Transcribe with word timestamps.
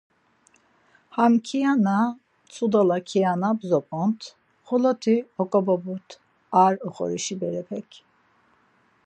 Ham 1.15 1.33
ǩiana, 1.45 1.97
Mtsudala 2.43 2.97
ǩiana 3.09 3.49
bzopont, 3.59 4.21
xolot̆i 4.67 5.15
oǩoboburt 5.41 6.09
ar 6.63 6.73
oxorişi 6.87 7.35
berepek. 7.39 7.89